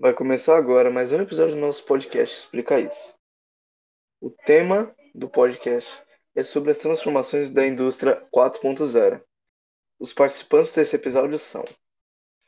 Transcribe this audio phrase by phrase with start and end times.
[0.00, 3.16] Vai começar agora mais um episódio do nosso podcast Explica Isso.
[4.20, 5.90] O tema do podcast
[6.36, 9.20] é sobre as transformações da indústria 4.0.
[9.98, 11.64] Os participantes desse episódio são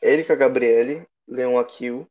[0.00, 2.08] Erika Gabriele, Leon Aquil,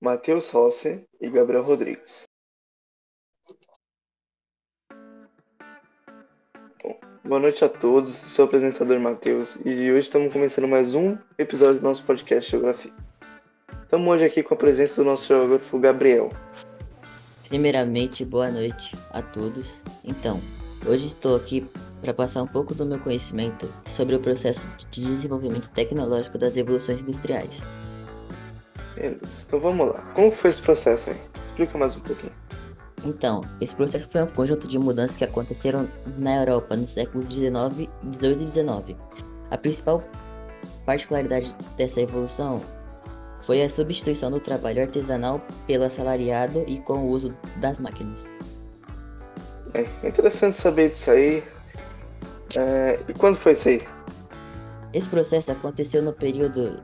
[0.00, 2.26] Matheus Rossi e Gabriel Rodrigues.
[6.82, 11.16] Bom, boa noite a todos, sou o apresentador Matheus e hoje estamos começando mais um
[11.38, 13.09] episódio do nosso podcast Geografia.
[13.90, 16.30] Estamos hoje aqui com a presença do nosso geógrafo Gabriel.
[17.48, 19.82] Primeiramente, boa noite a todos.
[20.04, 20.40] Então,
[20.86, 21.66] hoje estou aqui
[22.00, 27.00] para passar um pouco do meu conhecimento sobre o processo de desenvolvimento tecnológico das revoluções
[27.00, 27.62] industriais.
[28.94, 30.00] Beleza, então vamos lá.
[30.14, 31.16] Como foi esse processo aí?
[31.46, 32.32] Explica mais um pouquinho.
[33.04, 35.88] Então, esse processo foi um conjunto de mudanças que aconteceram
[36.22, 38.96] na Europa nos séculos 19, 18 e 19.
[39.50, 40.00] A principal
[40.86, 42.62] particularidade dessa evolução
[43.42, 48.28] foi a substituição do trabalho artesanal pelo assalariado e com o uso das máquinas.
[49.74, 51.42] É interessante saber disso aí.
[52.56, 53.82] É, e quando foi isso aí?
[54.92, 56.82] Esse processo aconteceu no período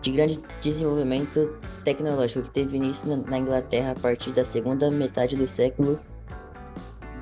[0.00, 5.48] de grande desenvolvimento tecnológico que teve início na Inglaterra a partir da segunda metade do
[5.48, 5.98] século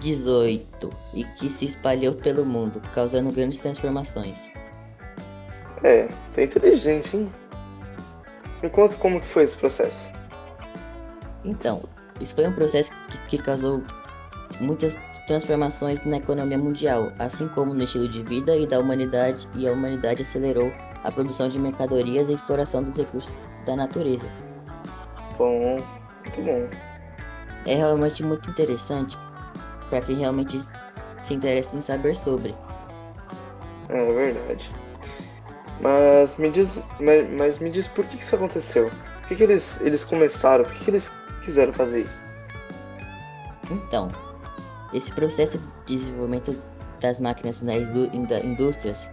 [0.01, 4.37] XVIII e que se espalhou pelo mundo, causando grandes transformações.
[5.83, 7.33] É, tá inteligente, hein?
[8.63, 10.11] Me conta como que foi esse processo.
[11.45, 11.83] Então,
[12.21, 13.83] isso foi um processo que, que causou
[14.61, 14.97] muitas
[15.27, 19.73] transformações na economia mundial, assim como no estilo de vida e da humanidade, e a
[19.73, 23.33] humanidade acelerou a produção de mercadorias e a exploração dos recursos
[23.67, 24.29] da natureza.
[25.37, 25.83] Bom,
[26.25, 26.69] muito bom.
[27.67, 29.17] É realmente muito interessante
[29.89, 30.61] para quem realmente
[31.23, 32.55] se interessa em saber sobre.
[33.89, 34.71] É verdade.
[35.81, 38.91] Mas me diz, mas, mas me diz por que isso aconteceu?
[39.21, 40.65] Por que, que eles, eles começaram?
[40.65, 41.11] Por que, que eles
[41.45, 42.23] quiseram fazer isso?
[43.71, 44.11] Então,
[44.93, 46.57] esse processo de desenvolvimento
[47.01, 47.83] das máquinas nas
[48.45, 49.09] indústrias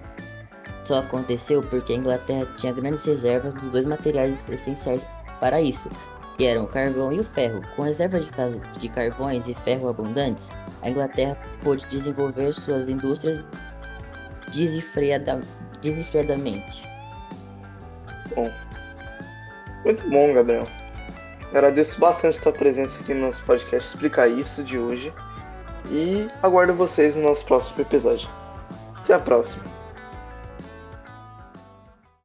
[0.85, 5.05] só aconteceu porque a Inglaterra tinha grandes reservas dos dois materiais essenciais
[5.39, 5.89] para isso,
[6.37, 7.61] que eram o carvão e o ferro.
[7.75, 8.31] Com reservas de,
[8.79, 10.49] de carvões e ferro abundantes,
[10.81, 13.43] a Inglaterra pôde desenvolver suas indústrias
[14.51, 15.41] desenfreada,
[15.81, 16.83] desenfreadamente.
[18.35, 18.51] Bom,
[19.83, 20.67] muito bom, Gabriel.
[21.51, 25.11] Agradeço bastante a sua presença aqui no nosso podcast Explicar Isso de hoje
[25.89, 28.29] e aguardo vocês no nosso próximo episódio.
[28.97, 29.78] Até a próxima.